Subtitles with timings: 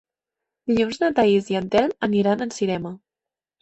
[0.71, 2.99] Dilluns na Thaís i en Telm aniran al cinema.